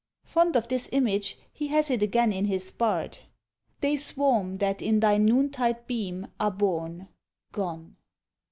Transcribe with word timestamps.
Fond 0.25 0.55
of 0.55 0.67
this 0.67 0.89
image, 0.91 1.37
he 1.53 1.67
has 1.67 1.91
it 1.91 2.01
again 2.01 2.33
in 2.33 2.45
his 2.45 2.71
"Bard," 2.71 3.19
They 3.81 3.95
SWARM, 3.97 4.57
that 4.57 4.81
in 4.81 4.99
thy 4.99 5.19
NOONTIDE 5.19 5.85
BEAM 5.85 6.25
are 6.39 6.49
born, 6.49 7.07
Gone! 7.51 7.97